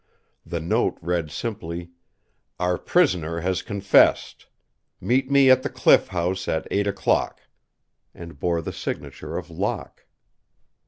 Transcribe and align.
The 0.43 0.59
note 0.59 0.97
read 0.99 1.29
simply: 1.29 1.91
"Our 2.59 2.79
prisoner 2.79 3.41
has 3.41 3.61
confessed. 3.61 4.47
Meet 4.99 5.29
me 5.29 5.51
at 5.51 5.61
the 5.61 5.69
Cliff 5.69 6.07
House 6.07 6.47
at 6.47 6.65
eight 6.71 6.87
o'clock," 6.87 7.41
and 8.11 8.39
bore 8.39 8.63
the 8.63 8.73
signature 8.73 9.37
of 9.37 9.51
Locke. 9.51 10.05